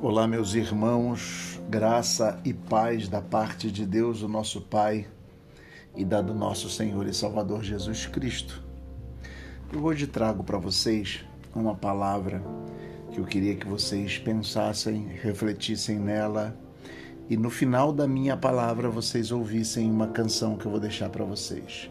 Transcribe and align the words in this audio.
Olá, 0.00 0.28
meus 0.28 0.54
irmãos, 0.54 1.60
graça 1.68 2.40
e 2.44 2.54
paz 2.54 3.08
da 3.08 3.20
parte 3.20 3.68
de 3.68 3.84
Deus, 3.84 4.22
o 4.22 4.28
nosso 4.28 4.60
Pai, 4.60 5.08
e 5.96 6.04
da 6.04 6.22
do 6.22 6.32
nosso 6.32 6.70
Senhor 6.70 7.04
e 7.08 7.12
Salvador 7.12 7.64
Jesus 7.64 8.06
Cristo. 8.06 8.62
Eu 9.72 9.82
hoje 9.82 10.06
trago 10.06 10.44
para 10.44 10.56
vocês 10.56 11.24
uma 11.52 11.74
palavra 11.74 12.40
que 13.10 13.18
eu 13.18 13.24
queria 13.24 13.56
que 13.56 13.66
vocês 13.66 14.18
pensassem, 14.18 15.08
refletissem 15.20 15.98
nela 15.98 16.56
e 17.28 17.36
no 17.36 17.50
final 17.50 17.92
da 17.92 18.06
minha 18.06 18.36
palavra 18.36 18.88
vocês 18.88 19.32
ouvissem 19.32 19.90
uma 19.90 20.06
canção 20.06 20.56
que 20.56 20.64
eu 20.64 20.70
vou 20.70 20.78
deixar 20.78 21.08
para 21.10 21.24
vocês. 21.24 21.90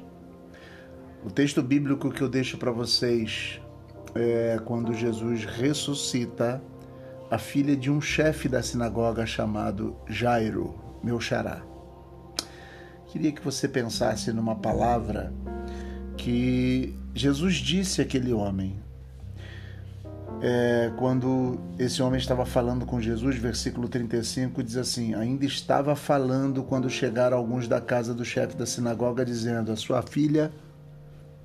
O 1.26 1.30
texto 1.30 1.62
bíblico 1.62 2.10
que 2.10 2.21
eu 2.21 2.30
deixo 2.30 2.58
para 2.58 2.71
vocês 2.71 3.60
é 4.16 4.58
quando 4.64 4.94
Jesus 4.94 5.44
ressuscita 5.44 6.64
a 7.30 7.38
filha 7.38 7.76
de 7.76 7.92
um 7.92 8.00
chefe 8.00 8.48
da 8.48 8.64
sinagoga 8.64 9.26
chamado 9.26 9.96
Jairo, 10.08 10.76
meu 11.04 11.20
xará. 11.20 11.62
Queria 13.08 13.32
que 13.32 13.42
você 13.42 13.68
pensasse 13.68 14.32
numa 14.32 14.56
palavra 14.56 15.34
que 16.16 16.96
Jesus 17.14 17.56
disse 17.56 18.02
àquele 18.02 18.34
homem. 18.34 18.78
É, 20.40 20.92
quando 20.98 21.60
esse 21.80 22.02
homem 22.02 22.20
estava 22.20 22.46
falando 22.46 22.86
com 22.86 23.02
Jesus, 23.02 23.38
versículo 23.38 23.88
35 23.88 24.62
diz 24.62 24.78
assim: 24.78 25.16
Ainda 25.16 25.46
estava 25.46 25.96
falando 25.96 26.64
quando 26.64 26.89
chegaram 26.89 27.38
alguns 27.38 27.68
da 27.68 27.82
casa 27.82 28.14
do 28.14 28.24
chefe 28.24 28.56
da 28.56 28.66
sinagoga, 28.66 29.25
dizendo: 29.25 29.72
A 29.72 29.75
sua 29.75 30.02
filha 30.02 30.52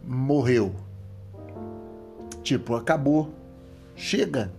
morreu. 0.04 0.74
Tipo, 2.42 2.74
acabou. 2.74 3.32
Chega. 3.94 4.52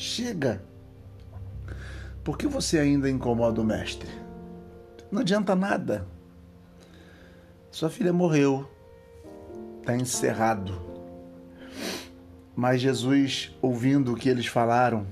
Chega! 0.00 0.62
Por 2.24 2.38
que 2.38 2.46
você 2.46 2.78
ainda 2.78 3.10
incomoda 3.10 3.60
o 3.60 3.64
mestre? 3.64 4.08
Não 5.12 5.20
adianta 5.20 5.54
nada. 5.54 6.06
Sua 7.70 7.90
filha 7.90 8.10
morreu, 8.10 8.66
está 9.78 9.94
encerrado. 9.94 10.80
Mas 12.56 12.80
Jesus, 12.80 13.54
ouvindo 13.60 14.14
o 14.14 14.16
que 14.16 14.30
eles 14.30 14.46
falaram, 14.46 15.06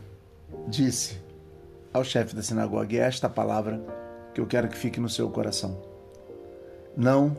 disse 0.66 1.20
ao 1.92 2.03
chefe 2.03 2.34
da 2.34 2.42
sinagoga: 2.42 2.97
é 2.97 3.00
esta 3.00 3.28
palavra 3.28 3.84
que 4.33 4.41
eu 4.41 4.47
quero 4.47 4.69
que 4.69 4.77
fique 4.78 4.98
no 4.98 5.11
seu 5.11 5.28
coração. 5.28 5.83
Não 6.97 7.36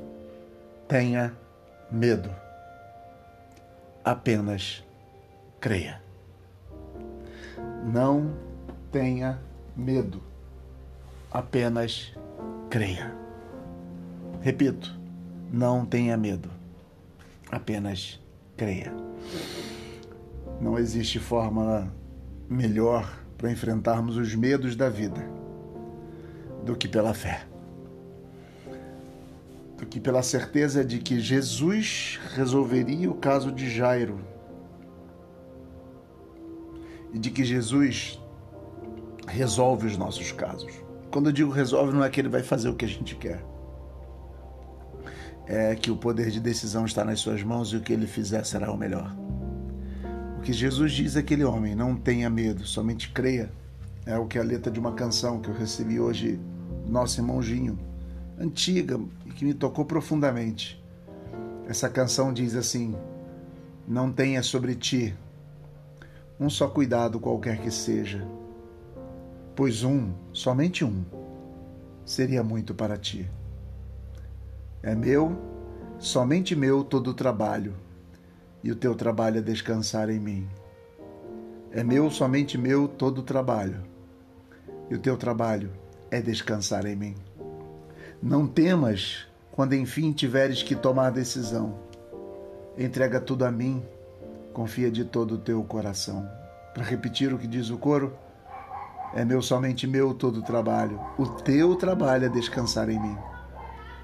tenha 0.88 1.36
medo, 1.90 2.30
apenas 4.06 4.84
creia. 5.60 6.09
Não 7.86 8.34
tenha 8.92 9.40
medo, 9.76 10.22
apenas 11.32 12.14
creia. 12.70 13.14
Repito, 14.42 14.98
não 15.52 15.86
tenha 15.86 16.16
medo, 16.16 16.50
apenas 17.52 18.20
creia. 18.56 18.94
Não 20.62 20.78
existe 20.78 21.20
forma 21.20 21.92
melhor 22.50 23.20
para 23.38 23.52
enfrentarmos 23.52 24.18
os 24.18 24.36
medos 24.36 24.76
da 24.76 24.90
vida 24.90 25.26
do 26.66 26.76
que 26.76 26.88
pela 26.88 27.14
fé. 27.14 27.46
Do 29.78 29.86
que 29.86 30.00
pela 30.00 30.22
certeza 30.22 30.84
de 30.84 31.00
que 31.00 31.20
Jesus 31.20 32.20
resolveria 32.36 33.10
o 33.10 33.16
caso 33.16 33.52
de 33.52 33.70
Jairo 33.70 34.20
e 37.14 37.20
de 37.20 37.32
que 37.32 37.44
Jesus 37.44 38.20
resolve 39.28 39.88
os 39.88 39.98
nossos 39.98 40.32
casos. 40.32 40.72
Quando 41.12 41.28
eu 41.28 41.34
digo 41.34 41.52
resolve, 41.52 41.94
não 41.94 42.04
é 42.04 42.10
que 42.10 42.20
ele 42.20 42.30
vai 42.30 42.44
fazer 42.44 42.70
o 42.70 42.76
que 42.76 42.86
a 42.86 42.88
gente 42.88 43.16
quer. 43.16 43.44
É 45.46 45.76
que 45.76 45.90
o 45.90 45.98
poder 45.98 46.30
de 46.30 46.40
decisão 46.40 46.86
está 46.86 47.04
nas 47.04 47.20
suas 47.20 47.42
mãos 47.42 47.70
e 47.70 47.78
o 47.78 47.82
que 47.82 47.92
ele 47.92 48.06
fizer 48.06 48.46
será 48.46 48.72
o 48.72 48.78
melhor. 48.78 49.16
O 50.38 50.42
que 50.42 50.54
Jesus 50.54 50.92
diz 50.92 51.18
àquele 51.18 51.44
homem, 51.44 51.76
não 51.76 51.96
tenha 51.96 52.30
medo, 52.30 52.66
somente 52.66 53.12
creia, 53.12 53.52
é 54.06 54.18
o 54.18 54.26
que 54.26 54.38
a 54.40 54.44
letra 54.44 54.72
de 54.72 54.80
uma 54.80 54.94
canção 54.94 55.42
que 55.42 55.50
eu 55.50 55.54
recebi 55.54 56.00
hoje, 56.00 56.40
nosso 56.88 57.20
irmãozinho, 57.20 57.78
antiga 58.40 59.00
e 59.26 59.32
que 59.32 59.44
me 59.44 59.54
tocou 59.54 59.86
profundamente. 59.86 60.82
Essa 61.68 61.90
canção 61.90 62.32
diz 62.32 62.56
assim: 62.56 62.96
Não 63.88 64.12
tenha 64.12 64.42
sobre 64.42 64.76
ti 64.76 65.16
um 66.40 66.50
só 66.50 66.70
cuidado 66.70 67.20
qualquer 67.20 67.60
que 67.60 67.70
seja, 67.70 68.26
pois 69.56 69.84
um, 69.84 70.14
somente 70.32 70.86
um, 70.86 71.04
seria 72.06 72.42
muito 72.42 72.74
para 72.74 72.96
ti. 72.96 73.30
É 74.82 74.96
meu, 74.96 75.38
somente 75.98 76.56
meu 76.56 76.82
todo 76.82 77.10
o 77.10 77.14
trabalho, 77.14 77.76
e 78.64 78.72
o 78.72 78.76
teu 78.76 78.96
trabalho 78.96 79.40
é 79.40 79.42
descansar 79.42 80.10
em 80.10 80.20
mim. 80.20 80.48
É 81.72 81.84
meu, 81.84 82.10
somente 82.10 82.58
meu 82.58 82.88
todo 82.88 83.18
o 83.18 83.24
trabalho, 83.24 83.84
e 84.90 84.96
o 84.96 85.00
teu 85.00 85.18
trabalho 85.18 85.70
é 86.10 86.22
descansar 86.22 86.86
em 86.86 86.96
mim. 86.96 87.16
Não 88.24 88.48
temas 88.48 89.28
quando 89.52 89.74
enfim 89.74 90.14
tiveres 90.14 90.64
que 90.64 90.76
tomar 90.76 91.10
decisão. 91.10 91.78
Entrega 92.78 93.20
tudo 93.20 93.44
a 93.44 93.52
mim 93.52 93.84
confia 94.54 94.92
de 94.92 95.06
todo 95.06 95.36
o 95.36 95.38
teu 95.38 95.64
coração. 95.64 96.28
Para 96.74 96.84
repetir 96.84 97.34
o 97.34 97.38
que 97.38 97.48
diz 97.48 97.70
o 97.70 97.78
coro, 97.78 98.18
é 99.14 99.26
meu 99.26 99.42
somente 99.42 99.88
meu 99.88 100.14
todo 100.14 100.38
o 100.38 100.44
trabalho. 100.44 101.00
O 101.18 101.26
teu 101.26 101.76
trabalho 101.76 102.26
é 102.26 102.30
descansar 102.30 102.90
em 102.90 103.00
mim. 103.00 103.18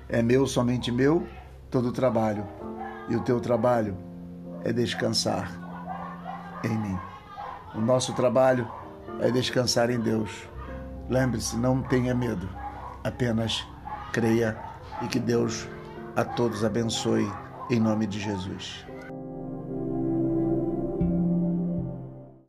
É 0.09 0.21
meu 0.21 0.47
somente 0.47 0.91
meu 0.91 1.27
todo 1.69 1.89
o 1.89 1.91
trabalho. 1.91 2.45
E 3.07 3.15
o 3.15 3.21
teu 3.21 3.39
trabalho 3.39 3.95
é 4.63 4.73
descansar 4.73 5.51
em 6.63 6.77
mim. 6.77 6.97
O 7.75 7.81
nosso 7.81 8.13
trabalho 8.13 8.67
é 9.19 9.29
descansar 9.29 9.89
em 9.89 9.99
Deus. 9.99 10.47
Lembre-se, 11.09 11.55
não 11.55 11.83
tenha 11.83 12.15
medo. 12.15 12.49
Apenas 13.03 13.65
creia 14.11 14.57
e 15.03 15.07
que 15.07 15.19
Deus 15.19 15.67
a 16.15 16.23
todos 16.23 16.63
abençoe 16.63 17.31
em 17.69 17.79
nome 17.79 18.07
de 18.07 18.19
Jesus. 18.19 18.85